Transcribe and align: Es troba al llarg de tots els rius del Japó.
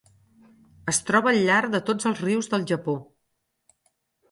Es 0.93 0.99
troba 1.09 1.31
al 1.33 1.37
llarg 1.51 1.75
de 1.77 1.83
tots 1.91 2.09
els 2.13 2.23
rius 2.25 2.51
del 2.55 2.67
Japó. 2.75 2.99